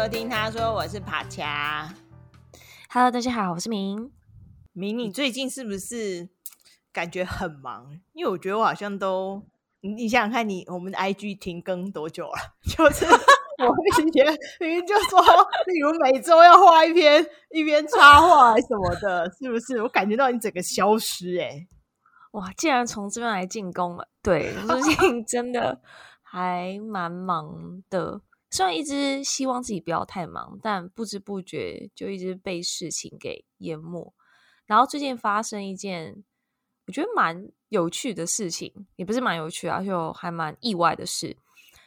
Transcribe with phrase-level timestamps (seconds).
[0.00, 0.30] 收听。
[0.30, 1.92] 他说我是帕恰。
[2.88, 4.10] Hello，大家好，我是明。
[4.72, 6.26] 明，你最近是不是
[6.90, 8.00] 感觉很忙？
[8.14, 9.42] 因为我觉得我好像都……
[9.82, 12.32] 你想想看你，你我们的 IG 停更多久了？
[12.64, 13.74] 就是我
[14.06, 14.24] 以前
[14.58, 15.20] 明明就说，
[15.66, 19.82] 例如每周要画一篇一篇插画什么的，是不是？
[19.82, 21.68] 我感觉到你整个消失哎、欸！
[22.30, 24.08] 哇，竟然从这边来进攻了。
[24.22, 25.82] 对，最近真的
[26.22, 28.22] 还蛮忙的。
[28.50, 34.12] 虽然一直希望自己不要太忙，但不知不觉就一直被事情给淹没。
[34.66, 36.24] 然后最近发生一件
[36.86, 41.36] 我觉得蛮有趣的事情，也不是蛮有趣啊，就还蛮意外的事。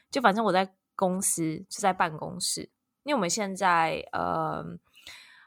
[0.09, 2.69] 就反正我在公司，就在办公室，
[3.03, 4.63] 因为我们现在呃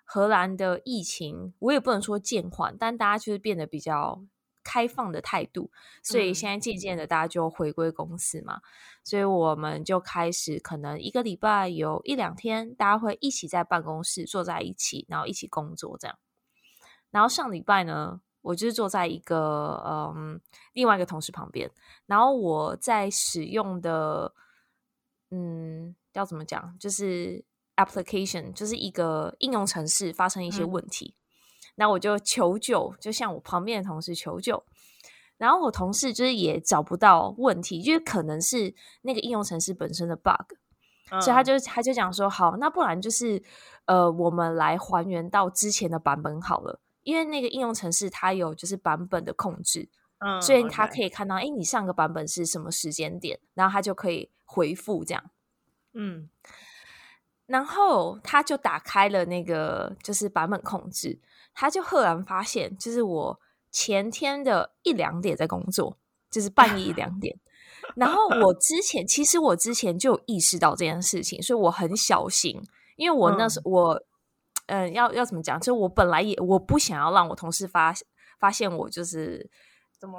[0.05, 4.23] 荷兰的疫情，我也不能说渐缓，但大家就是变得比较。
[4.67, 5.71] 开放的态度，
[6.03, 8.63] 所以现在渐渐的大家就回归公司嘛，嗯、
[9.05, 16.19] 所以我们就开始可能一个礼拜有一两天，大家会一起在办公室坐在一起，然后一起工作这样。
[17.13, 19.81] 然后上礼拜呢，我就是坐在一个
[20.17, 20.41] 嗯
[20.73, 21.71] 另外一个同事旁边，
[22.07, 24.35] 然后我在使用的
[25.31, 27.45] 嗯要怎么讲，就是
[27.77, 31.15] application 就是一个应用程式发生一些问题。
[31.17, 31.26] 嗯
[31.77, 34.65] 那我就求救，就向我旁边的同事求救，
[35.37, 40.55] 然后我同事就是也找不到问题，就是可能是那个应用程式本身的 bug，
[41.11, 43.43] 嗯，所以他就他就讲说，好，那不然就是
[43.85, 49.89] 呃，我们来还原到之前的版本好了，因为那个应用程式它有就是版本的控制，
[50.21, 55.31] 嗯，所以他可以看到，哎，你上个版本是什么时间点，然后他就可以回复这样，
[55.93, 56.31] 嗯，
[57.45, 61.21] 然后他就打开了那个就是版本控制。
[61.59, 63.41] 他就赫然发现，就是我
[63.73, 65.97] 前天的一两点在工作，
[66.31, 67.35] 就是半夜一两点。
[67.95, 72.61] 然后我 之前，其实我之前就有意识到这件事情，所以我很小心，
[72.97, 74.03] 因为我那时、嗯、我，
[74.67, 75.59] 嗯、呃，要要怎么讲？
[75.59, 77.95] 就我本来也我不想要让我同事发
[78.39, 79.49] 发现我就是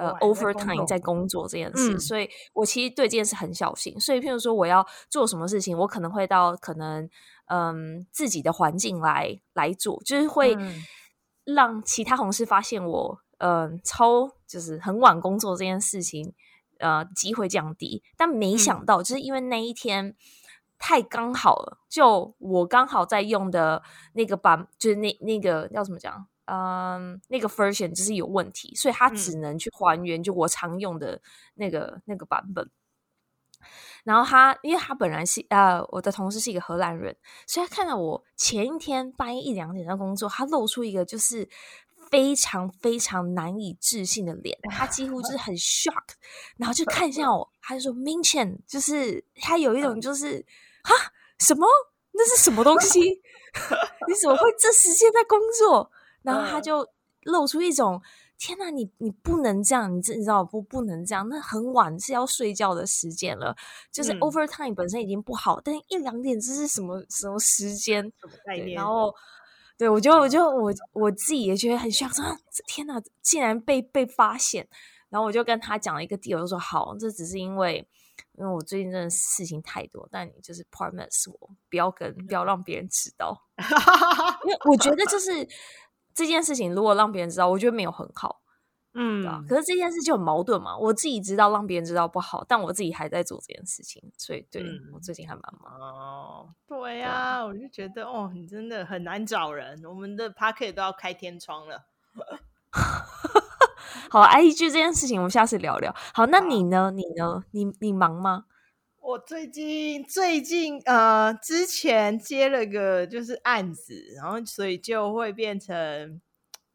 [0.00, 3.98] 呃 overtime 在工作这件事、嗯，所以我其实对这件事很小心。
[4.00, 7.08] 所以，譬如说我要做什么事情，我可能会到可能
[7.46, 10.56] 嗯自己的环境来来做，就是会。
[10.56, 10.82] 嗯
[11.54, 16.34] 让其他同事发现我，嗯、呃，超就是很晚工作这件事情，
[16.78, 18.02] 呃，机会降低。
[18.16, 20.14] 但没想到，就是因为那一天
[20.78, 23.82] 太刚好了，就我刚好在用的
[24.12, 31.20] 那个版，就是那那个要怎么讲，嗯、呃，那个 version 就是有问题，所以他只能去还原就我常用的
[31.54, 32.70] 那个那个版本。
[34.08, 37.14] 然后他，因为他本来是呃，我的同事是一个荷兰人，
[37.46, 41.46] 所以他看到我前一天半夜一两点在工作，他露出一个就是
[42.10, 46.14] 非常非常难以置信的脸，他几乎就是很 shock，
[46.56, 50.42] 然后就看向我，他就说 Minchen，，就是他有一种就是
[50.82, 50.94] 哈
[51.38, 51.66] 什么
[52.12, 52.98] 那是什么东西？
[54.08, 55.90] 你怎么会这时间在工作？
[56.22, 56.88] 然后他就
[57.24, 58.00] 露出一种。
[58.38, 60.62] 天呐，你你不能这样，你知你知道不？
[60.62, 63.54] 不能这样，那很晚是要睡觉的时间了。
[63.90, 68.02] 就是 overtime 本身已经不好，嗯、但一两点这是什么什么时间？
[68.20, 68.74] 什么概念？
[68.76, 69.12] 然后，
[69.76, 72.24] 对我就我就我我自己也觉得很像，说
[72.68, 74.68] 天呐，竟然被被发现。
[75.08, 77.88] 然后我就跟他讲了一个 deal，我就说好，这只是因为
[78.36, 83.36] 因为我最近真的事情太多，但你就是 promise 我不要跟不要让别人知道，
[84.44, 85.48] 因为我觉得就是。
[86.18, 88.40] 这件事情如果让别人知道，我觉得没有很好，
[88.94, 90.76] 嗯，可是这件事就很矛盾嘛。
[90.76, 95.72] 我自己知道让别人知道不好，但我自己还在做这件事情，所以对、嗯、我最近还蛮忙。
[95.80, 99.80] 哦，对呀、啊，我就觉得哦，你真的很难找人。
[99.84, 101.86] 我们的 Podcast 都要开天窗了。
[104.10, 105.94] 好，IG 这件事情我们下次聊聊。
[106.12, 106.90] 好，那你呢？
[106.90, 107.44] 你呢？
[107.52, 108.46] 你你忙吗？
[109.08, 116.20] 我最近最近呃，之前接了个就是案子，然后所以就会变成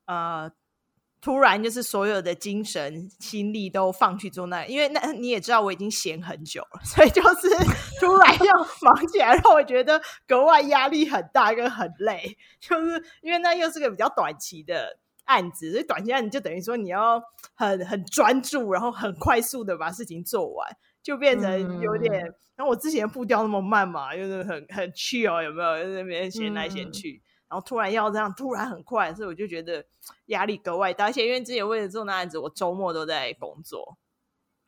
[0.07, 0.51] 呃，
[1.21, 7.49] 突然就是所有的精神心力都放去做那，因为那你也知道我已经闲很久了，所以就是
[8.01, 17.21] 突然要忙起来，让我觉得格外压力很大跟很累，就是因为那又是个比较短期的案子，所以短期案子就等于说你要
[17.53, 20.75] 很很专注，然后很快速的把事情做完。
[21.03, 22.13] 就变成有点，
[22.55, 25.83] 然后我之前步调那么慢嘛，就是很很 chill，有没有？
[25.83, 29.85] 在那边闲来闲去，然后突然要这样，突然很快，所以我就觉得
[30.27, 31.05] 压力格外大。
[31.05, 33.97] 而且因为之前为了做那案子，我周末都在工作，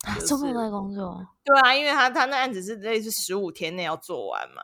[0.27, 1.25] 周末都在工作。
[1.43, 4.61] 对啊，因为他他那案子是类似十五天内要做完嘛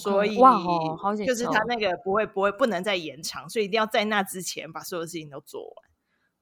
[0.00, 5.81] 所以哇哦，好紧，就是他那个不会不会不能再延长，所以一定要在那之前把所有事情都做完。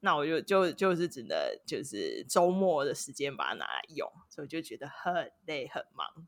[0.00, 1.36] 那我就就就是只能
[1.66, 6.26] 就是周末的时间把它拿来用，所以我就觉得很累很忙。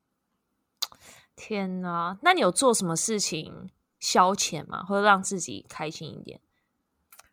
[1.34, 2.18] 天哪！
[2.22, 4.82] 那你有做什么事情消遣吗？
[4.84, 6.40] 或者让自己开心一点？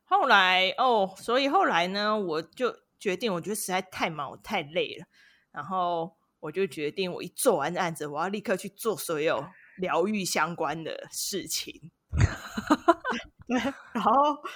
[0.05, 5.05] 后来哦，所以后来呢，我就决定，我觉得实在太忙，我太累了，
[5.51, 9.45] 然后我就决定，我一做完案子，我要立刻去做所有
[9.77, 11.91] 疗愈相关的事情。
[13.47, 13.57] 对，
[13.93, 14.11] 然后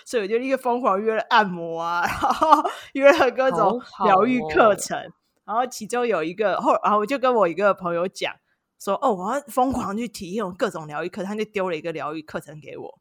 [0.06, 2.64] 所以我就立刻疯狂约了按摩啊，然后
[2.94, 5.12] 约了各种疗愈课程，哦、
[5.46, 8.34] 然后其中有一个后，然后我就跟我一个朋友讲
[8.80, 13.00] 说，哦，我要疯狂去体验各种疗愈课，他就丢了一个疗愈课程给我。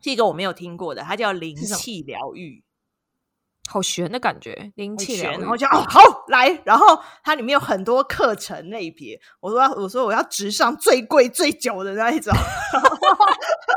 [0.00, 2.62] 是一个我没有听过的，它叫灵气疗愈，
[3.68, 4.70] 好玄的感觉。
[4.76, 9.18] 灵气疗愈，然后就哦好来，然后它里面有很多课程类别。
[9.40, 12.32] 我说我说我要直上最贵最久的那一种，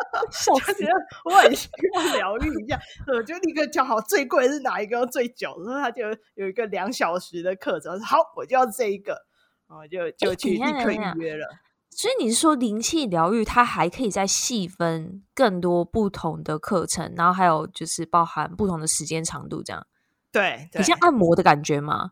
[0.53, 0.93] 我觉得
[1.25, 2.79] 我很需要疗愈一下，
[3.13, 5.55] 我就立刻叫好最贵是哪一个最久。
[5.65, 6.03] 然后他就
[6.35, 9.25] 有一个两小时的课程，好我就要这一个，
[9.67, 11.47] 然后就就去立刻预约了。
[11.91, 19.85] 所以你是说灵气疗愈，它还可以再细分更多不同的课程，然后还有就是包含不同的时间长度，这样？
[20.31, 22.11] 对，你像按摩的感觉吗？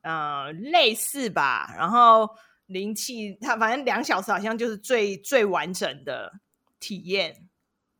[0.00, 1.74] 呃，类似吧。
[1.76, 2.30] 然后
[2.66, 6.32] 灵气，它反正两小时好像就是最最完整的
[6.80, 7.47] 体验，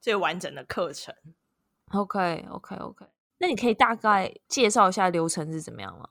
[0.09, 1.15] 最完整的课程。
[1.93, 3.05] OK，OK，OK。
[3.37, 6.09] 那你可以大概介绍一下流程是怎么样吗？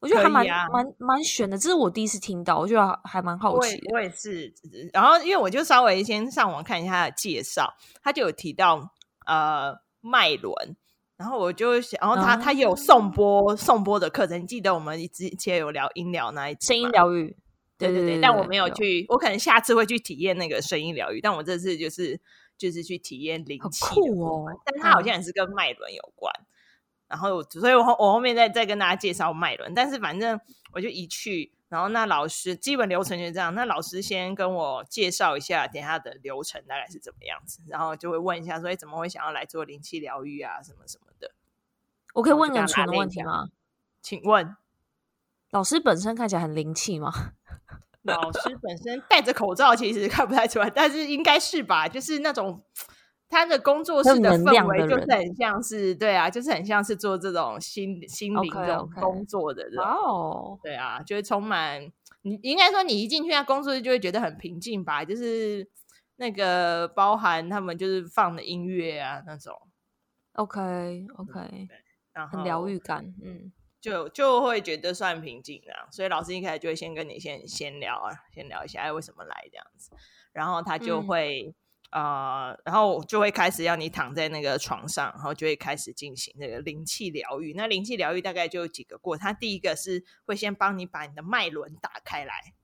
[0.00, 3.88] 我觉得还蛮、啊、蛮蛮玄的，这是我第一次听到，我觉得还蛮好奇的。
[3.90, 4.54] 我也，我也是，
[4.92, 7.74] 然后因为我就稍微先上网看一下他的介绍，
[8.04, 8.94] 他就有提到
[9.26, 10.54] 呃脉轮，
[11.16, 17.36] 然后我就想，然后他、嗯、他也有送播送播的课程，你记得我们之前有聊音疗那一集声音疗愈，
[17.76, 22.20] 对对对，对对对，但我没有去，有我可能下次会去体验那个声音疗愈，但我这次就是
[22.60, 26.32] 就是去体验灵气，酷哦，但是他好像也是跟脉轮有关。
[26.38, 26.46] 嗯
[27.10, 30.40] 然后，所以我后我后面再再跟大家介绍脉轮，但是反正
[30.72, 41.32] 我就一去，然后那老师基本流程就是这样，那老师先跟我介绍一下，等下的流程大概是怎么样子，然后就会问一下，说怎么会想要来做灵气疗愈啊，什么什么的。
[42.14, 43.48] 我可以问个蠢的问题吗？
[44.00, 44.54] 请问，
[45.50, 47.32] 老师本身看起来很灵气吗？
[48.02, 52.62] 老师本身戴着口罩，其实看不太出来，但是应该是吧，就是那种。
[53.32, 61.80] 他的工作室的氛围就是很像是，对啊，就是很像是做这种心心灵这种工作的人哦，对啊，就是充满
[62.22, 65.64] 你应该说你一进去那工作室就会觉得很平静吧，就是
[66.16, 69.54] 那个包含他们就是放的音乐啊那种
[70.32, 71.68] ，OK OK，
[72.12, 79.90] 然后很疗愈感，嗯，就就会觉得算平静啊，所以老师一开始就会先跟你先先聊啊，先聊一下哎为什么来这样子，
[80.32, 81.46] 然后他就会。
[81.46, 81.54] 嗯
[81.90, 87.52] 啊、呃，然后就会开始要你躺在那个床上，然后就会开始进行那个灵气疗愈。
[87.54, 92.54] 那灵气疗愈大概就有几个过程，它第一个是会先帮你把你的脉轮打开来，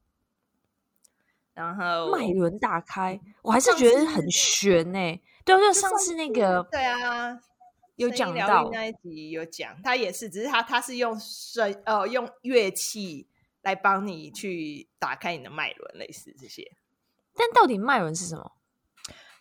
[1.55, 5.21] 然后脉轮打开，我还是觉得很玄呢、欸。
[5.45, 7.37] 对，就上次那个，对啊，
[7.97, 13.27] 有讲到那一集有讲，他也是，只是他他是用声呃用乐器
[13.63, 16.71] 来帮你去打开你的脉轮，类似这些。
[17.35, 18.53] 但到底脉轮是什么？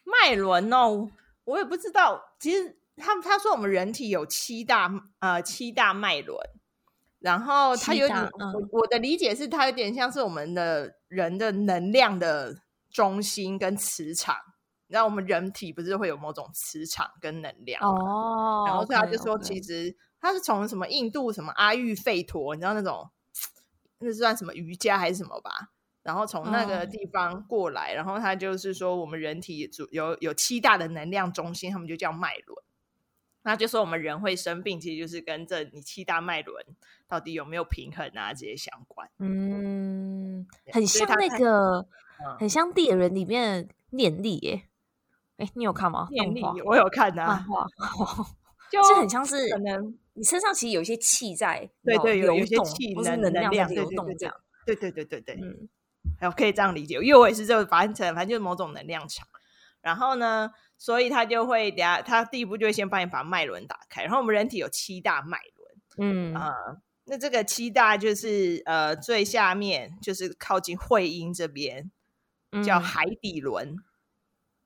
[0.03, 1.09] 脉轮哦，
[1.43, 2.35] 我也不知道。
[2.39, 6.39] 其实他他说我们人体有七大呃七大脉轮，
[7.19, 12.55] 然后他有点，嗯、我我的理解是它有点像是我们的人的能量的
[12.89, 14.37] 中心跟磁场。
[14.87, 18.63] 你知道我们人体不是会有某种磁场跟能量哦？
[18.67, 23.09] 然后他就说，其实他是从什么印度什么阿育吠陀，你知道那种
[23.99, 25.71] 那算什么瑜伽还是什么吧？
[26.03, 32.63] 然后从那个地方过来，嗯、然后他就是说，我们人体主有有七大的能量中心，他们就叫脉轮。
[33.41, 36.63] 那就说我们人会生病，其实就是跟这你七大脉轮
[37.07, 39.09] 到底有没有平衡啊这些相关。
[39.17, 41.87] 嗯，很像那个，
[42.19, 44.67] 嗯、很像猎人里面念力耶。
[45.37, 46.07] 哎，你有看吗？
[46.11, 47.65] 念力我有看啊，画
[48.71, 54.35] 就是很像是可能你身上其实有一些气在，对对，有一些气能能量在流动这样。
[54.65, 55.69] 对对对对对，嗯。
[56.19, 59.27] 还可以这样理解，因为我也是这个反正反正就是某种能量场，
[59.81, 64.03] 然后呢，所以他就会等下，他第一步就会先帮你把脉轮打开。
[64.03, 65.39] 然后我们人体有七大脉
[65.97, 71.91] 轮，嗯啊、呃，那这个七大就是呃最下面就是靠近会阴这边，
[72.63, 73.75] 叫海底轮。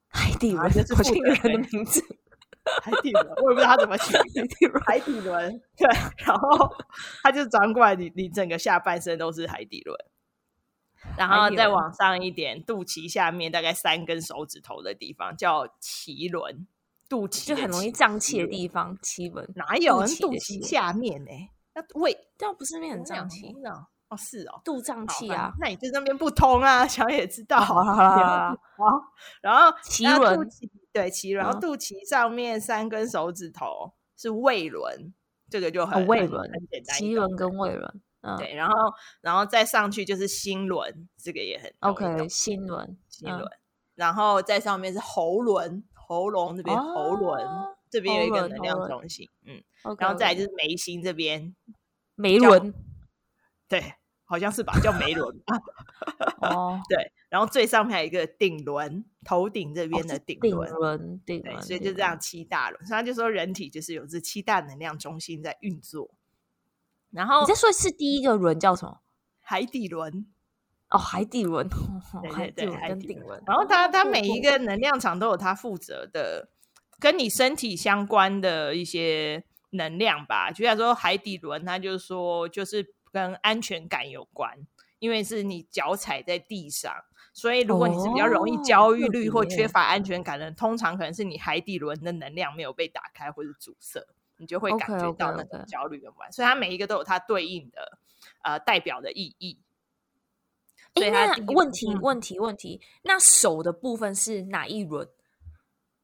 [0.13, 2.03] 海底轮就是附近人的名字，
[2.83, 4.83] 海底轮我也不知道他怎么起海底轮。
[4.83, 5.87] 海底轮对，
[6.25, 6.75] 然后
[7.23, 9.97] 他就转过来你，你你整个下半身都是海底轮。
[11.17, 16.67] 然后再往上一点，肚脐下面大概三根手指头的地方叫脐轮，
[17.07, 18.97] 肚脐就很容易胀气的地方。
[18.97, 21.31] 脐轮哪有人肚脐下面呢？
[21.73, 23.55] 那胃这不是那很胀气？
[24.09, 25.53] 哦，是哦，肚胀气啊。
[25.59, 27.57] 那你就那边不通啊， 小也知道。
[27.57, 28.55] 哦、好，好，好，
[29.41, 30.49] 然后脐轮，
[30.91, 35.13] 对，脐轮，然后肚脐上面三根手指头是胃轮，
[35.49, 36.97] 这个就很胃轮，很简单。
[36.97, 38.01] 脐轮跟胃轮。
[38.21, 38.73] 嗯、对，然后，
[39.21, 42.27] 然后再上去就是心轮，这个也很 OK。
[42.27, 43.59] 心轮，心轮、嗯，
[43.95, 47.47] 然后再上面是喉轮，喉咙这边、哦、喉轮
[47.89, 49.63] 这边有一个能量中心，嗯
[49.97, 51.55] 然后再来就是眉心这边，
[52.15, 52.73] 眉轮，
[53.69, 53.93] 对，
[54.25, 55.33] 好像是吧，叫梅轮
[56.41, 66.09] 哦， 对，然后最上面还有一个顶轮，头顶这边的顶轮，哦、顶轮，对，所以就这样七大轮，所以他就说人体就是有这七大能量中心在运作。
[67.11, 68.99] 然后你再说是第一个轮叫什么？
[69.39, 70.27] 海底轮
[70.89, 71.67] 哦，海底轮，
[72.21, 73.41] 对对对，海底轮。
[73.47, 76.49] 然后它它每一个能量场都有它负责的，
[76.99, 80.51] 跟你身体相关的一些能量吧。
[80.51, 84.57] 就像说海底轮，它就是说就是跟安全感有关，
[84.99, 86.93] 因为是你脚踩在地上，
[87.33, 94.05] 所以如果你是比较容易焦虑虑或缺乏安全感的人，通常可能是你海底轮的能量没有被打开或者阻塞。
[94.41, 97.99] 你就会感觉到那种焦虑跟不安，所以它每一个都有它对应的
[98.41, 99.59] 呃代表的意义。
[100.95, 105.05] 所以那问题问题问题，那手的部分是哪一轮？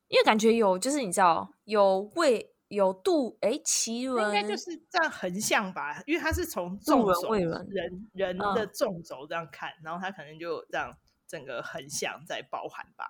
[0.09, 6.01] 因为感觉有，就是你知道有胃有度，哎，奇轮应该就是这样横向吧？
[6.05, 10.95] 因为它是从纵轴人人的纵轴这样看，嗯，然后它可能就这样
[11.27, 13.05] 整个横向在包含吧。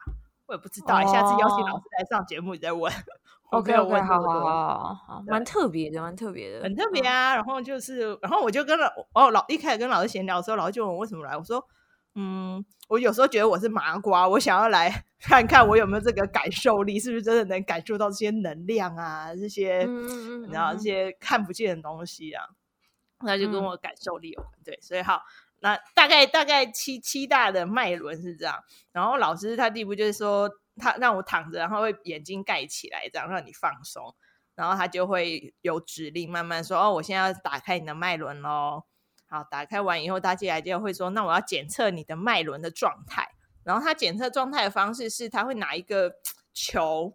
[0.47, 2.91] 我也不知道，哦，下次邀请老师来上节目，你再问。
[3.51, 7.33] OK OK，好好好好，蛮特别的，蛮特别的，很特别啊。
[7.33, 11.37] 嗯、然后就是，然后我就跟老哦老一开始跟老师闲聊的时候，老师就问我为什么来。
[11.37, 11.63] 我说，
[12.15, 22.45] 嗯，我有时候觉得我是麻瓜，我想要来 看看我有没有这个感受力，是不是真的能感受到这些能量啊，这些你知道这些看不见的东西啊。
[23.19, 25.21] 那就跟我感受力有关，对，所以好。
[25.61, 34.13] 那大概大概七七大的脉轮是这样，然后老师他第一步就是说，他让我躺着，然后会眼睛盖起来，这样让你放松，
[34.53, 38.83] 然后他就会有指令，慢慢说，哦，我现在要打开你的脉轮喽。
[39.27, 43.27] 好，打开完以后，他接下来就会说，那我要检测你的脉轮的状态。
[43.63, 46.15] 然后他检测状态的方式是，他会拿一个
[46.53, 47.13] 球，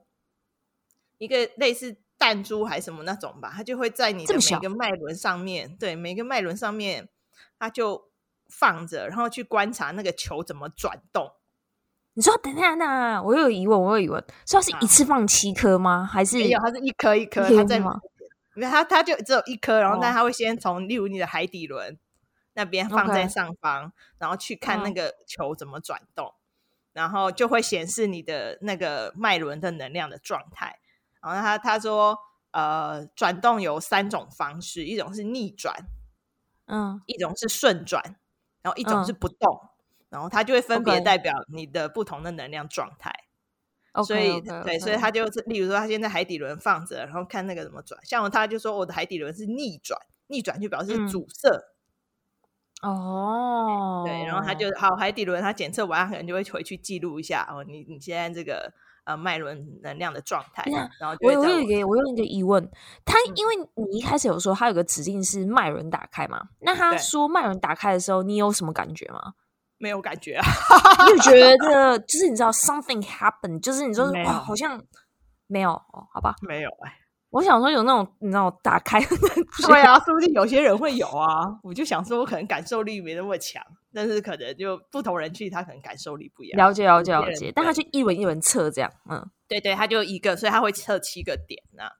[1.19, 7.09] 一个类似弹珠还是什么那种吧，他就会在你的每个脉轮上面，对，每个脉轮上面，
[7.59, 8.11] 他就。
[8.53, 11.31] 放着，然后去观察那个球怎么转动。
[12.15, 16.05] 你说等下，那我有疑问，我有疑问，是要是一次放七颗吗？
[16.05, 16.59] 还是没有？
[16.59, 17.79] 它是一颗一颗，它在
[18.55, 18.57] 吗？
[18.57, 21.99] 因为它它就只有一颗，然后但它会先从例如你的海底轮
[22.55, 26.35] 那边放在上方.然后去看那个球怎么转动，oh.
[26.93, 30.79] 然后就会显示你的那个脉轮的能量的状态。
[31.23, 32.19] 然后他他说，
[32.51, 35.75] 呃，转动有三种方式，一种是逆转，
[36.67, 38.17] 嗯，一种是顺转。
[38.63, 39.71] 然后一种是不动，嗯、
[40.11, 43.20] 然后它就会分别代表你的不同的能量状态。
[43.93, 44.05] Okay.
[44.05, 44.65] 所以 okay, okay, okay.
[44.65, 48.01] 对，所以他就是，例如说，他现在海底轮放着，然后看那个怎么转。
[48.05, 51.49] 像他就说，我的海底轮是逆转，逆转就表示阻塞。
[52.83, 58.73] 哦、嗯，对，然后他就好，海底轮他检测完，他可能就会回去记录一下哦，你你现在这个。
[59.05, 60.63] 呃，脉轮能量的状态。
[61.01, 62.71] 然后我，我有一个，我有一个疑问。
[63.03, 66.39] 他因为你一开始有说他有个指令是脉轮打开嘛？
[66.39, 69.33] 嗯、那他说脉轮打开的时候，你有什么感觉吗？
[69.81, 70.45] 没有感觉啊。
[71.07, 74.81] 你有觉得就是你知道 something happen，就是你说哇，好像
[75.49, 76.97] 没有哦，好吧，没有哎。
[77.31, 79.01] 我想说有那种你知道打开，
[79.67, 81.47] 对啊，说不定有些人会有啊。
[81.63, 83.63] 我就想说，我可能感受力没那么强。
[83.93, 86.57] 但是可能就不同人去，他可能感受力不一样。
[86.57, 91.91] 了解了解了解，但他就一轮一轮测这样，嗯，对对，他就一个，所以他会测七个点呐、啊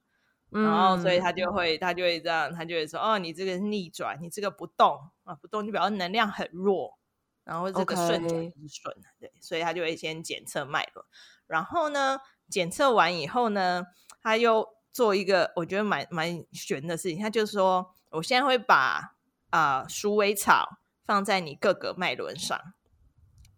[0.53, 6.97] 嗯，然后所以他就会他就会这样，他就会说，哦，你这个是逆转，你这个不动啊，不动就表示能量很弱，
[7.45, 9.21] 然后这个顺转是顺，okay.
[9.21, 11.05] 对，所以他就会先检测脉轮，
[11.47, 12.19] 然后呢，
[12.49, 13.87] 检测完以后呢，
[14.23, 19.17] 他又做一个我觉得蛮蛮玄的事情，他就是说，我现在会把
[19.51, 20.77] 啊、呃、鼠尾草。
[21.07, 22.57] 放在你各个脉轮上，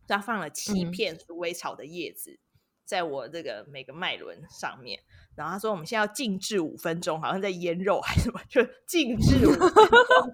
[0.09, 2.41] 他放了七片鼠尾草的叶子，
[2.87, 5.01] 在我这个每个脉轮上面。
[5.35, 9.75] 然后他说：“我们现在要静置五分钟，好像在腌肉还是什么，就静置五分钟，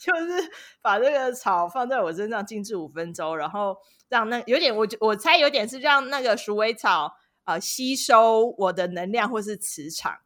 [0.00, 3.76] 就是把这个草放在我身上静置五分钟，然后
[4.08, 7.14] 让那有点我我猜有点是让那个鼠尾草
[7.44, 10.18] 呃吸收我的能量或是磁场。”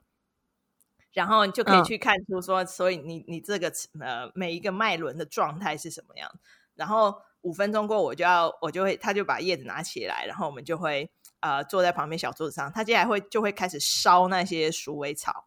[1.12, 6.28] 然后你就可以去看出说，嗯、所以你你这个呃每一个脉轮的状态是什么样。
[6.74, 15.46] 然后五分钟过，我就要我就会，他就把叶子拿起来，然后我们就会呃坐在旁边小桌子上，他接下来会就会开始烧那些鼠尾草，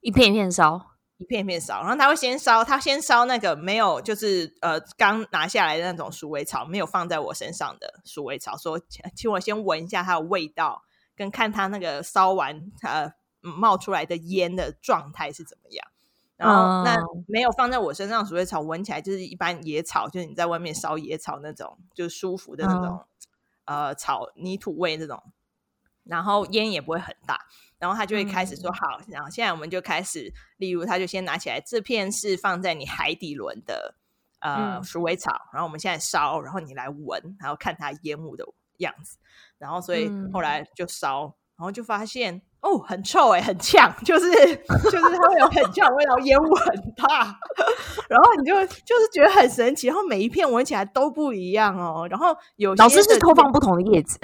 [0.00, 0.95] 一片一片烧。
[1.18, 8.78] 一片一片烧，然后他会先烧，他先烧那个没有，就是呃刚拿下来的那种鼠尾草，没有放在我身上的鼠尾草，说
[9.14, 10.82] 请我先闻一下它的味道，
[11.14, 15.86] 跟看它那个烧完呃冒出来的烟的状态是怎么样。
[16.36, 23.06] 然后那没有放在我身上的鼠尾草，闻起来就是一般野草，就是你在外面烧野草那种，就是舒服的那种
[23.64, 25.22] 呃草泥土味那种，
[26.04, 27.46] 然后烟也不会很大。
[27.78, 33.94] 然后他就会开始说好，然后现在我们就开始，例如他就先拿起来，这片是放在你海底轮的
[34.40, 38.44] 呃鼠尾草，然后我们现在烧，然后你来闻，然后看它烟雾的
[38.78, 39.18] 样子，
[39.58, 44.30] 然后所以后来就烧，然后就发现哦很臭哎，很呛，就是
[44.84, 47.38] 就是它会有很呛的味道，烟雾很大，
[48.08, 54.18] 然后你就就是觉得很神奇，然后每一片闻起来都不一样哦，然后有些老师是偷放不同的叶子。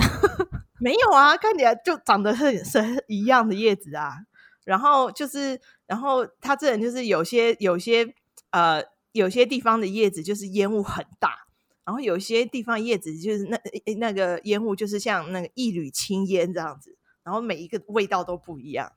[0.83, 4.17] 没有啊，看起来就长得很是一样的叶子啊。
[4.65, 8.15] 然后就是，然后他这人就是有些有些
[8.51, 11.47] 呃，有些地方的叶子就是烟雾很大，
[11.85, 13.59] 然后有些地方叶子就是那
[13.99, 18.93] 那个烟雾就是像那个一缕青烟这样子，然后每一个味道都不一样，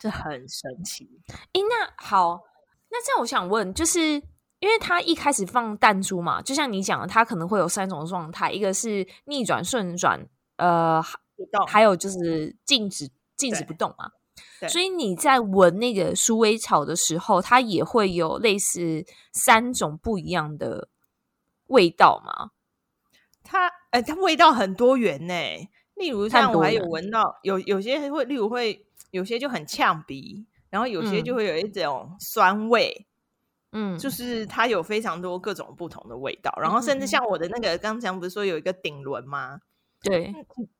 [0.00, 1.08] 这很神奇。
[1.52, 2.40] 诶，那好，
[2.90, 4.00] 那这样我想问，就是
[4.58, 10.26] 因为他一开始放弹珠嘛，就像你讲的，它可能会有三种状态，一个是逆转、顺转，
[10.56, 11.00] 呃。
[11.66, 14.10] 还有就是静止，静止不动嘛。
[14.68, 20.88] 所以你在闻那个鼠尾草的时候，它也会有类似三种不一样的
[21.66, 22.50] 味道吗？
[23.42, 25.34] 它，哎、欸，它味道很多元呢。
[25.94, 33.06] 例如像我还有闻到有有些会，例如会有些就很呛鼻，然后有些就会有一种酸味。
[33.70, 36.52] 嗯，就是它有非常多各种不同的味道。
[36.60, 39.60] 然后甚至像我的那个，刚才不是说有一个顶轮吗？
[40.04, 40.34] 对，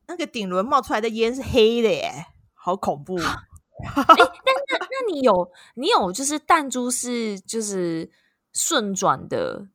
[0.07, 2.11] 那个顶轮冒出来的烟是黑的耶，
[2.53, 3.17] 好恐怖！
[3.85, 8.09] 哎、欸，但那那你有你有就是弹珠是就是
[8.53, 9.67] 顺转的，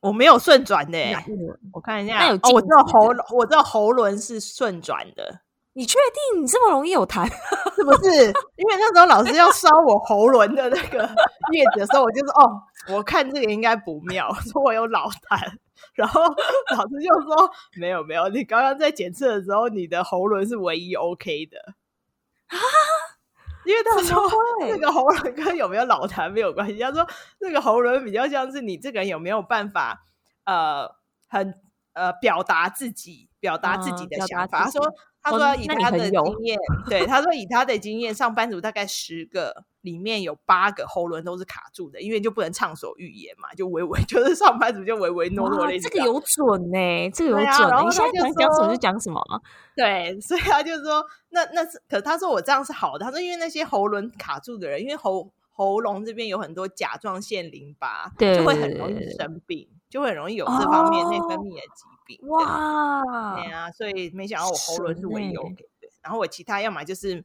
[0.00, 1.16] 我没有顺转的耶，
[1.72, 5.40] 我看一下，那有、哦、我知道喉我知道喉轮是顺转的，
[5.74, 5.98] 你确
[6.32, 7.26] 定你这么容易有痰？
[7.76, 8.10] 是不是？
[8.56, 11.00] 因为那时候老师要烧我喉轮的那个
[11.52, 15.58] 叶子的时候，我就说哦，我看这个应该不妙， 说我有脑瘫。
[15.94, 16.22] 然后
[16.76, 21.58] 老师就说：“没有没有，你刚刚在检测的时候，你的喉轮是唯一 OK 的
[22.46, 22.56] 啊，
[23.66, 24.28] 因为他说
[24.68, 26.78] 这个喉轮跟有没有脑痰没有关系。
[26.78, 27.06] 他说
[27.38, 30.04] 这个喉轮比较像是你这个人有没有办法
[30.44, 30.90] 呃
[31.28, 31.60] 很
[31.92, 34.64] 呃表达自己，表达自己的想法。
[34.64, 34.94] 嗯”他说。
[35.26, 45.78] 他说以他的经验，哦、对他说以他的经验，上班族大概十个里面有八个喉轮都是卡住的，因为就不能畅所欲言嘛，就唯唯 就是上班族就唯唯诺诺的。
[45.78, 47.84] 这个有准呢、欸，这个有准、欸。
[47.84, 49.22] 你现在想讲什么就讲什么。
[49.76, 53.04] 对， 所以他就说那那是，可是他说我这样是好的。
[53.04, 62.18] 他说因为那些喉轮卡住的人，因为喉喉咙这边有很多甲状腺淋巴，对，就会很容易生病，就会很容易有这方面内分泌的疾病。
[62.28, 63.02] 哇，
[63.36, 67.24] 对啊，所以没想到我喉轮是唯一 OK 的，然后我其他要么就是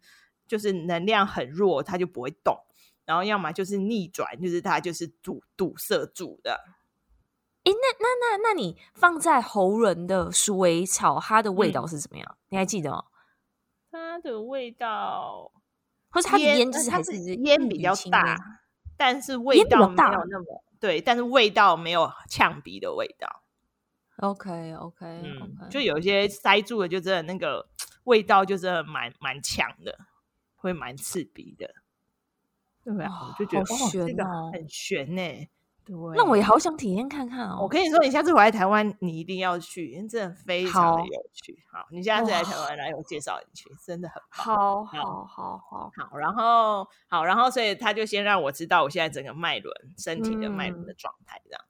[0.50, 2.58] 就是能量很弱，它就不会动，
[3.06, 6.60] 然后要么就是逆转，就是它就是堵堵塞住的。
[7.64, 12.26] 哎，那那那那你放在喉轮的鼠尾草，它的味道是怎么样？
[12.28, 13.04] 嗯、你还记得吗？
[13.92, 15.52] 它的味道，
[16.10, 18.38] 或者它的烟就是还是烟比较大，
[18.98, 23.44] 但是味道没有那么对，但是味道没有呛鼻的味道。
[24.18, 25.24] OK OK.
[25.70, 27.70] 就有一些塞住的，就真的那个
[28.04, 29.98] 味道，就是蛮蛮强的，
[30.60, 31.74] 会蛮刺鼻的。
[32.84, 35.50] 对啊，我就觉得好玄哦，这个很悬呢、欸。
[35.86, 37.60] 对，那我也好想体验看看哦。
[37.62, 41.64] 我跟你说，你下次回来台湾，你一定要去，因为真的非常的有趣。
[41.72, 46.18] 好，好，你下次来台湾来，我介绍你去，真的很好，好，好，好，好。
[46.18, 51.62] 然后，好，然后，所以他就先让我知道我现在整个脉轮、身体的脉轮的状态，这样。
[51.64, 51.70] 嗯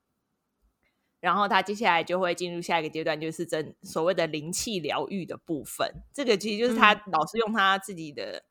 [1.22, 5.86] 然后他接下来就会进入下一个阶段，就是真所谓的灵气疗愈的部分。
[6.14, 8.46] 这个其实就是他老师用他自己的，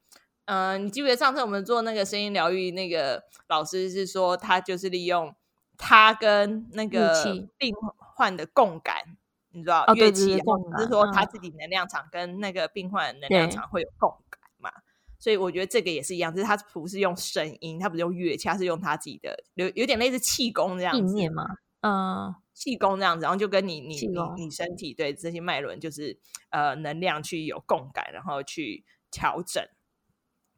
[0.48, 5.34] 嗯、呃，你记不记得上次我们做那个声音疗愈，那个老师是说他就是利用
[5.76, 7.12] 他跟那个
[7.58, 7.74] 病
[8.16, 9.16] 患的共感，
[9.50, 14.70] 你知道乐器，或者是说他自己能量场跟那个病患的能量场会有共感嘛？
[15.18, 21.44] 所以我觉得这个也是一样，就是他不是用声音，他不是用乐器，他是用他自己的有有点类似气功这样子嘛？
[21.82, 22.34] 嗯。
[22.54, 26.18] 气功这样子，然后就跟你你你你身体对这些脉轮就是
[26.50, 29.62] 呃能量去有共感，然后去调整，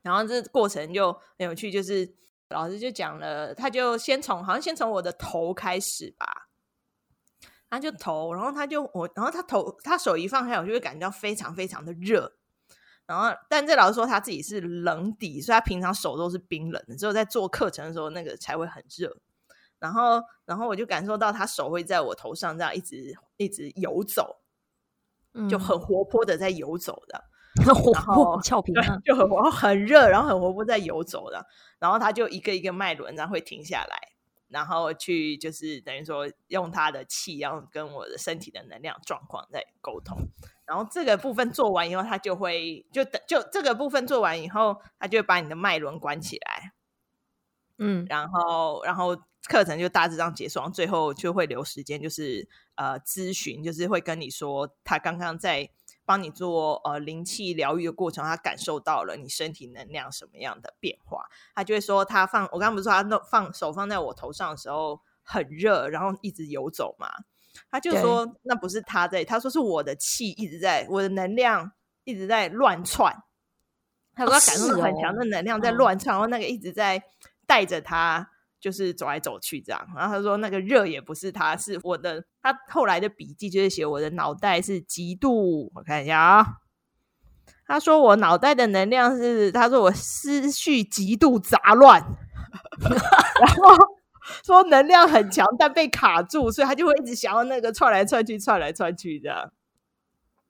[0.02, 2.14] 然后这过程就很有趣，就是
[2.48, 6.48] 老师就讲了，他就先从好像先从我的头开始吧，
[7.68, 12.32] 他就头，然后他就我，然后他头他手一放开，我就会感觉到非常非常的热，
[13.06, 19.16] 然后，但这老师说他自己是冷底，所以他平常手都是冰冷的，只有在做课程的时候那个才会很热。
[19.78, 24.42] 然后，然后我就感受到他手会在我头上这样一直一直游走，
[25.48, 27.24] 就很活泼的在游走的，
[27.60, 28.72] 很活泼俏皮，
[29.04, 31.46] 就很活很热，然后很活泼在游走的。
[31.78, 34.12] 然后他就一个一个脉轮，然后会停下来，
[34.48, 40.18] 然后去就是等于说用他的气，然后跟我的身体的能量状况在沟通。
[40.64, 46.72] 然后这个部分做完以后，他就会就等就这个部分做完以后，他就会把你的脉轮关起来，
[47.78, 49.16] 嗯，然后然后。
[49.48, 55.70] 课程就大致上结束，最后就会留时间，就是呃咨询，就是会跟你说他刚刚在
[56.10, 67.08] 帮你做呃灵气疗愈的过程，他感受到了你身体能量什么样的变化，他就会说他放我刚刚不是说他弄放手放在我头上的时候很热，然后一直游走嘛，
[67.70, 71.70] 他就说那不是他在，他说是我的气一直在，我的能量
[72.02, 73.16] 一直在乱窜，
[74.16, 77.00] 他说他感受到很强的能量在乱窜，然后那个一直在
[77.46, 78.32] 带着他。
[78.60, 82.24] 就是走来走去这样，然后他说那个热也不是他，是我的。
[82.42, 86.46] 他后来的笔记就是写我的脑袋是极度，我看一下啊。
[87.66, 92.02] 他说我脑袋的能量是，他说我思绪极度杂乱，
[92.80, 93.76] 然后
[94.42, 99.52] 说能量很强，但被卡住，所以他就会一直想要那个窜来窜去，窜来窜去这样。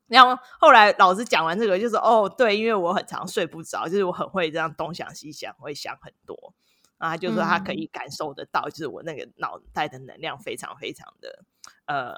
[0.07, 6.55] 然后后来老师讲完这个，就是哦对，因为我很常睡不着，就是我很会这样东想西想，会想很多。
[7.01, 11.45] 啊，就是说他可以感受得到，嗯、就是我那个脑袋的能量非常非常的
[11.87, 12.15] 呃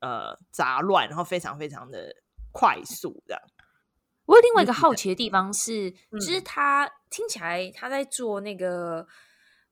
[0.00, 2.12] 呃杂乱，然后非常非常的
[2.50, 3.42] 快速这样。
[4.24, 9.06] 我有另外一个好奇的地方是，嗯、就是他听起来他在做那个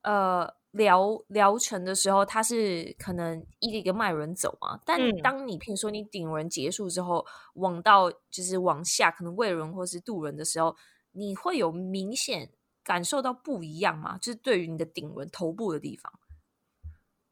[0.02, 4.78] 呃疗疗程的时候，他是可能一个一个脉轮走嘛。
[4.86, 10.76] 但当你譬如说你顶轮结束之后，往到就是往下，可能胃轮或是肚轮的时候，
[11.10, 12.48] 你会有明显。
[12.84, 14.18] 感受到不一样吗？
[14.18, 16.12] 就是对于你的顶轮头部的地方，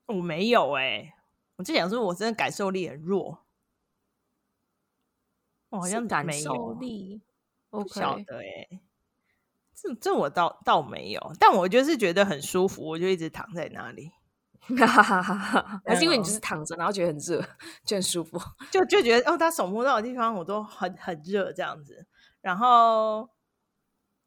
[0.06, 1.14] 我没有哎、欸，
[1.56, 3.44] 我就想说，我真的感受力很弱，
[5.68, 7.20] 我好像感受力
[7.68, 8.16] 不晓？
[8.20, 8.80] 得哎、欸，
[9.74, 14.10] 这这我倒倒没有，但我就是觉得很舒服，我就一直躺在那里，
[14.78, 15.82] 哈哈哈哈哈。
[15.84, 16.40] 还是因为你就是。
[16.40, 17.44] 躺着，然后觉得很热，
[17.84, 22.06] 就很舒服，就就觉得哦，他手摸到的地方我都很很热这样子，
[22.40, 23.28] 然后。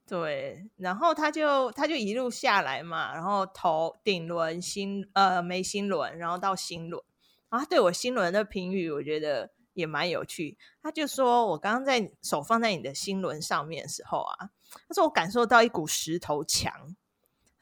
[0.07, 7.03] 对，然后他就他就一路下来嘛，然后头顶轮心呃眉心轮，然后到心轮，
[7.49, 10.59] 然后他对我心轮的评语，我觉得也蛮有趣。
[10.83, 14.51] 他就说我刚刚在手放在你的心轮上面的时候啊，
[14.87, 16.95] 他说我感受到一股石头墙，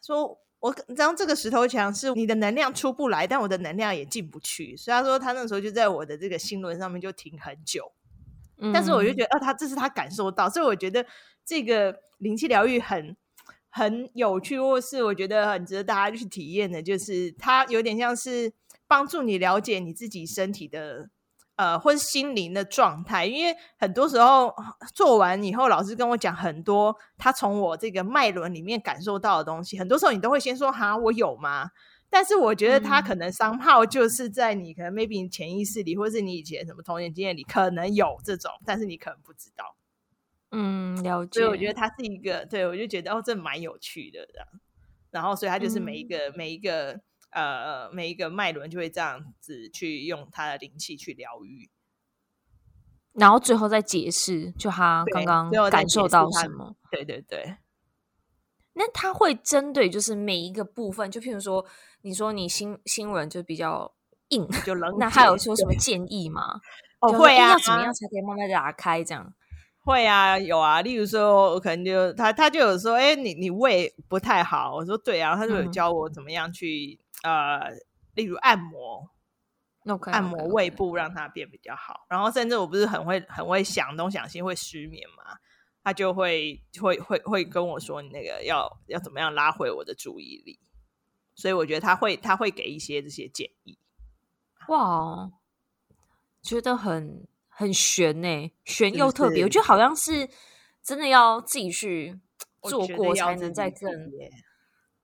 [0.01, 7.93] 说我当这个石头墙是你的能量出不来，但我的能量也进不去，所以他说他那时候就在我的这个心轮上面就停很久。
[8.71, 11.03] 但是我就觉得，哦，他这是他感受到，所以我觉得
[11.43, 13.17] 这个灵气疗愈很
[13.69, 18.53] 很有趣，或是我觉得很值得大家去体验的，就是它有点像是
[18.87, 21.09] 帮助你了解你自己身体的
[21.55, 23.25] 呃，或是心灵的状态。
[23.25, 24.53] 因为很多时候
[24.93, 31.69] 做完以后，老师跟我讲很多他从我这个脉轮里面感受到的东西，很多时候你都会先说：“哈，我有吗？”
[32.13, 39.75] 但是我觉得他可能 somehow 就是在你可能 maybe 潜意识里，或是你以前什么童年经验里，可能有这种，但是你可能不知道。
[40.51, 41.39] 嗯，了解。
[41.39, 44.47] 所以我觉得他是一个，对，我就觉得哦，这蛮有趣的这样。
[45.09, 51.67] 然后，所以他就是每一个、嗯、每一个呃每一个脉轮就会这样子去用他的灵气去疗愈，
[53.13, 56.75] 然后最后再解释，就他刚刚感受到什么？
[56.91, 57.55] 对对对。
[58.75, 61.63] 那他会针对就是每一个部分，就譬如说，
[62.03, 63.93] 你说你新新闻就比较
[64.29, 64.95] 硬，就 冷。
[64.99, 66.61] 那他有说什么建议吗？
[66.99, 69.03] 哦，会啊，要怎么样才可以慢慢打开？
[69.03, 69.33] 这样
[69.83, 70.81] 会啊，有啊。
[70.81, 74.75] 例如说，我可能就他他就有说，哎，你你胃不太好。
[74.75, 77.71] 我说对啊，他就有教我怎么样去、嗯、呃，
[78.13, 79.09] 例如按摩
[79.85, 81.93] ，okay, 按摩胃部让它变比较好。
[81.93, 82.05] Okay, okay.
[82.11, 85.37] 然后甚至我不是很会很会想东想西，会失眠嘛。
[85.85, 90.57] 他就会会会会跟我说，你那个要要怎么样拉回我的注意力，
[91.35, 93.77] 所以我觉得他会他会给一些这些建议。
[94.67, 95.31] 哇，
[96.41, 99.35] 觉得很很悬呢，悬又特别。
[99.35, 100.29] 是是我觉得好像是
[100.81, 102.19] 真的要自己去
[102.61, 103.89] 做过才能再更。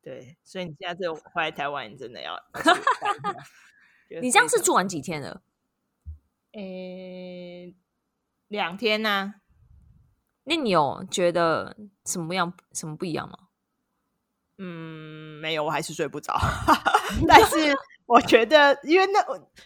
[0.01, 2.41] 对，所以你现在这回来台湾，你真的要。
[4.21, 5.43] 你这样是住完几天了？
[6.53, 7.75] 诶，
[8.47, 9.35] 两天呢、啊。
[10.45, 13.48] 那你有觉得什么样什么不一样吗？
[14.59, 16.37] 嗯，没有，我还是睡不着。
[17.27, 17.55] 但是
[18.05, 19.19] 我觉得，因为那，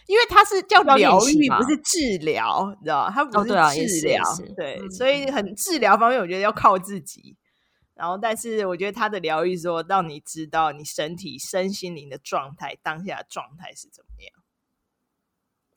[0.06, 3.48] 因为它是叫疗愈，不是治疗，你知道它不是
[3.88, 7.36] 治疗，哦，对，所以很治疗方面，我觉得要靠自己。
[7.94, 14.32] 然后，但是我觉得他的疗愈说，让你知道你身体、身心灵的状态，当下的状态是怎么样。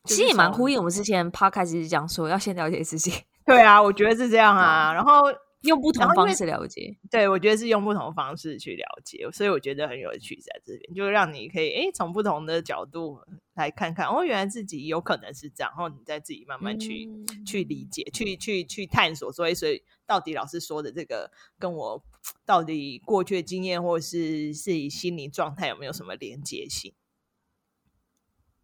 [0.06, 3.24] 其实也蛮呼应我们之前 podcast 讲说，要先了解自己。
[3.46, 4.92] 对啊，我觉得是这样啊。
[4.98, 5.26] 然后
[5.68, 13.20] 用不同方式了解，对，我觉得是用不同方式去了解，所以我觉得很有趣，在这边就让你可以诶从不同的角度
[13.54, 19.84] 来看看，哦，原来自己有可能是这样，然后你再自己慢慢去、嗯、去理解，去去去探索，所以所以。
[20.08, 22.02] 到底老师说的这个跟我
[22.46, 26.94] 到底过去的经验或者是自己心理状态有没有什么连接性？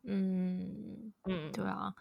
[0.04, 1.94] 嗯嗯，对啊，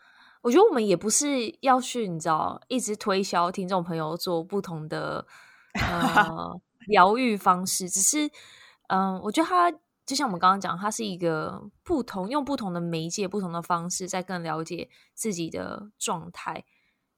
[0.43, 5.27] 我觉得我们也不是要去你知道一直推销听众朋友做不同的
[5.75, 8.27] 呃 疗愈方式，只是
[8.89, 9.73] 嗯、呃，我觉得他
[10.05, 16.65] 就像我们刚刚讲，它是一个不同用不同的媒介、不同的方式，在更了解自己的状态。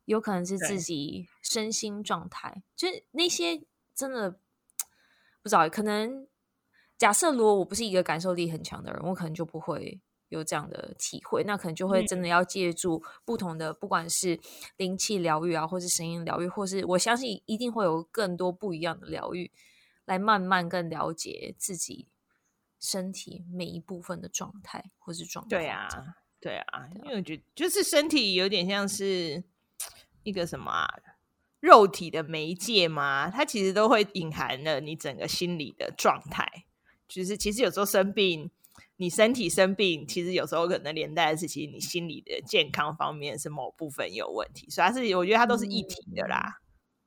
[0.05, 4.33] 有可能是自己身心状态，就是那些真的
[5.43, 5.67] 不知道。
[5.71, 6.29] 可能
[6.99, 11.45] 假设如果我不是一个感受力很强的人，我可能就不会有这样的体会。
[11.45, 14.39] 那可能就会真的要借助不同的，嗯、不管是
[14.77, 19.51] 灵气疗愈啊，或是声音疗愈，或是我相信一定会有更多不一样的疗愈，
[20.05, 22.09] 来慢慢更了解自己
[22.79, 25.57] 身体每一部分的状态或是状态。
[25.57, 25.89] 对啊，
[26.41, 29.45] 对啊，因为我觉得就是身体有点像是。
[30.27, 30.89] 一个什么啊，
[31.61, 36.65] 肉体的媒介嘛，它其实都会隐含了你整个心理的状态。
[37.07, 38.51] 就是其实有时候生病，
[38.97, 44.69] 你身体生病，其实有时候可能连带的是，其实你心理的健康方面是某部分有问题。
[44.71, 46.61] 所以它是，我觉得它都是一体的啦。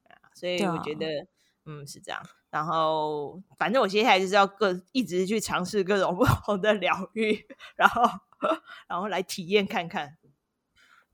[0.10, 1.28] 嗯、所以我觉得，
[1.66, 2.22] 嗯，是这样。
[2.50, 7.46] 然后，反正我接下来就是要各一直去尝试各种 不同的疗愈，
[7.76, 8.04] 然后
[8.88, 10.18] 然后来体验看看。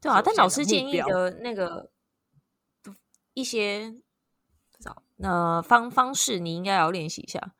[0.01, 1.91] 对啊，但老师建议的那个。
[3.36, 3.95] 一些
[5.67, 7.55] 方方式，你应该要练习一下。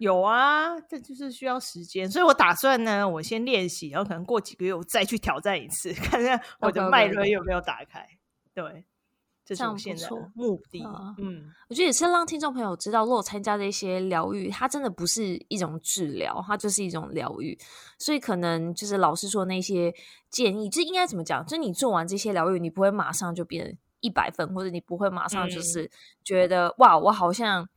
[0.00, 8.08] 有啊，这就是需要时间，所以我打算呢，我先练习，然后可能过几个月我再去挑战一次， 看看我的脉轮有没有打开。
[8.54, 8.86] 对，
[9.44, 10.82] 这是我现在的目的。
[11.18, 17.58] 嗯，我觉得也是让听众朋友知道，如果参加这些疗愈，它真的不是一种治疗，它就是一种疗愈。
[17.98, 19.94] 所以可能就是老师说那些
[20.30, 21.44] 建议，这应该怎么讲？
[21.44, 23.76] 就你做完这些疗愈，你不会马上就变。
[24.02, 25.90] 一百分，或者你不会马上就是
[26.24, 27.68] 觉得、嗯、哇，我好像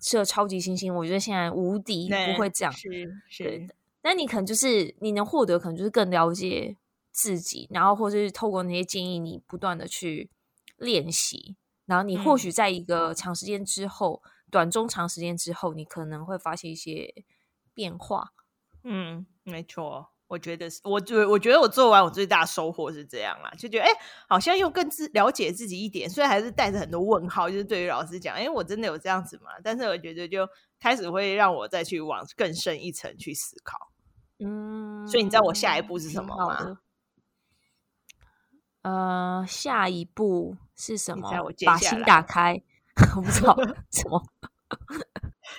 [0.00, 2.72] 是个超级星星，我觉得现在无敌，不会这样。
[2.72, 6.76] 是是的，但你可能就是你能获得，可能就是更了解
[7.10, 10.30] 自己，然后或者是透过那些建议，你不断的去
[10.76, 11.56] 练习，
[11.86, 17.24] 然后你或许在一个长时间之后，嗯、短中长时间之后，你可能会发现一些
[17.74, 18.32] 变化。
[18.84, 20.10] 嗯，没错。
[20.28, 29.50] 我觉得是，我觉我觉得我做完我最大的收获是这样啦，就觉得哎、欸，好像又更自了解自己一点，虽然还是带着很多问号，就是对于老师讲，哎、欸，我真的有这样子吗？
[29.64, 30.46] 但是我觉得就
[30.78, 33.90] 开始会让我再去往更深一层去思考。
[34.38, 36.78] 嗯，所以你知道我下一步是什么吗？
[38.82, 41.28] 呃，下一步是什么？
[41.42, 42.62] 我把心打开，
[43.16, 43.56] 我不知道
[43.90, 44.22] 什么。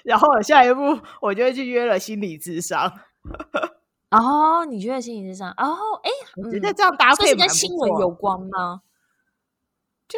[0.03, 2.99] 然后下一步我就会去约了心理智商。
[4.11, 5.51] 哦，你觉得心理咨商？
[5.51, 8.81] 哦，哎，我觉得这样搭配、嗯、跟新闻有关吗？
[10.07, 10.17] 就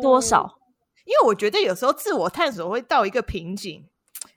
[0.00, 0.58] 多少？
[1.04, 3.84] 因为我觉得有时候自我探索会到一个瓶颈，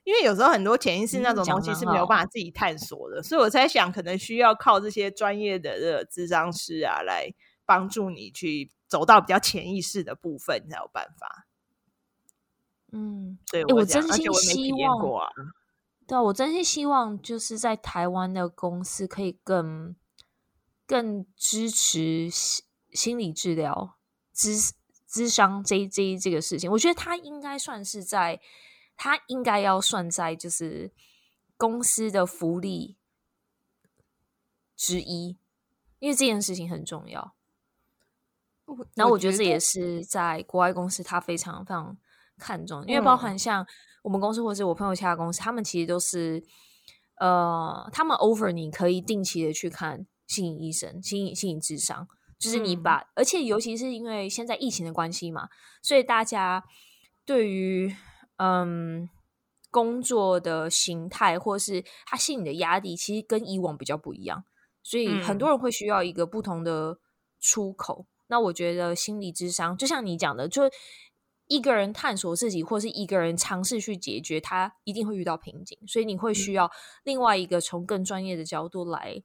[0.02, 7.32] 因为有时候很多潜意识那种东西是没有办法自己探索的，所以我在想，可能需要靠这些专业的这个咨商师啊，来
[7.64, 11.46] 帮助你去走到比较潜意识的部分，才有办法。
[12.90, 15.30] 嗯，对我，我真心希望。
[16.06, 19.96] 对啊，我真心希望就是在台湾的公司可以更
[20.86, 23.96] 更支持心心理治疗、
[24.34, 24.72] 咨
[25.08, 26.70] 咨商这这这个事情。
[26.70, 28.38] 我觉得他应该算是在，
[28.96, 30.92] 他应该要算在就是
[31.56, 32.98] 公司的福利
[34.76, 35.38] 之一，
[36.00, 37.34] 因为这件事情很重要。
[38.94, 41.96] 然后我觉得这也是在国外公司他非常非常
[42.38, 43.66] 看重，因为包含像。
[44.04, 46.44] 我们公司或是我朋友其他公司，他们其实都是，
[47.18, 52.06] 呃，他们 offer 你可以定期的去看心理医生、心理心理智商，
[52.38, 55.48] 就是你把，嗯、而且尤其是因为现在疫情的关系嘛，
[55.80, 56.62] 所以大家
[57.24, 57.96] 对于
[58.36, 59.08] 嗯
[59.70, 64.44] 工作的形态或是他心理的压力，其实跟以往比较不一样，
[64.82, 66.98] 所以很多人会需要一个不同的
[67.40, 68.00] 出口。
[68.00, 70.64] 嗯、那我觉得心理智商就像你讲的，就。
[71.46, 76.70] 一个人探索自己，或是一个人尝试去解决，他一定会遇到瓶颈，所以你会需要
[77.02, 79.22] 另外一个从更专业的角度来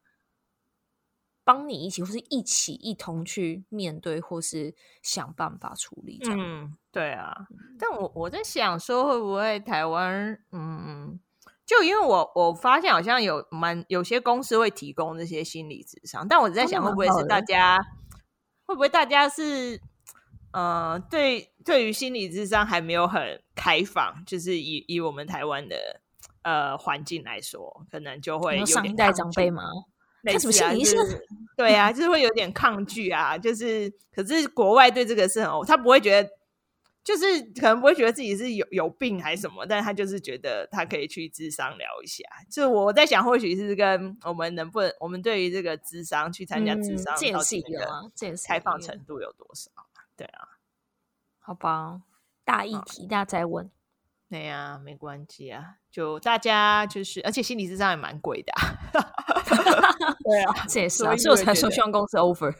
[1.42, 6.18] 帮你一起，或是一起一同去面对，或是想办法处理。
[6.22, 7.34] 这样，嗯，对啊。
[7.78, 11.18] 但我我在想说，会不会台湾，嗯，
[11.64, 17.78] 就因为我我发现好像有蛮有些公司会提供这些心理智商，但我在想，会不会是大家，
[18.66, 19.80] 会不会大家是。
[20.52, 26.00] 呃，对，对于心理智商还没有很开放，就是以以我们台湾的
[26.42, 29.62] 呃环境来说，可能就会上一代长辈吗？
[30.24, 30.98] 看什么心理医生？
[31.56, 33.38] 对啊，就是会有点抗拒啊。
[33.38, 36.28] 就是，可是国外对这个是很，他不会觉得，
[37.02, 42.22] 就是可能不会觉得自己是有有病还是什么，但他就是觉得他可以去智商聊一下。
[42.50, 47.88] 就我在想，或许是跟我们能不能，我们对于这个智商去参加智商，这也是一个
[48.46, 49.70] 开放程度有多少？
[50.20, 50.48] 对啊，
[51.38, 52.02] 好吧，
[52.44, 53.70] 大议题大家再问。
[54.28, 58.60] 对呀、啊，没关系啊，就大家就是，而且心理智商也蛮贵的、啊。
[60.22, 62.54] 对啊，这也是啊，所以我才说希望公司 over。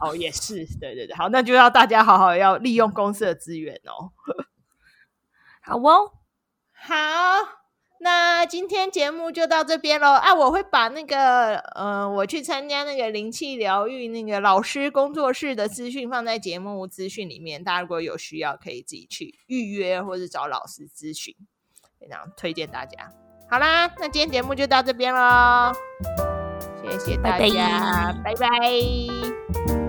[0.00, 4.10] 哦，也是，对对对，好，那就要大家好好要利用公司的资源哦。
[5.60, 6.14] 好哦，
[6.72, 7.61] 好。
[8.02, 10.34] 那今天节目就到这边喽啊！
[10.34, 21.32] 我会把那个呃，我去参加那个灵气疗愈那个老师工作室的资讯放在节目资讯里面，大家如果有需要可以自己去预约或者找老师咨询，
[22.00, 23.08] 非常推荐大家。
[23.48, 25.72] 好啦，那今天节目就到这边喽，
[26.82, 28.34] 谢谢大家，拜拜。
[28.34, 29.81] 拜拜。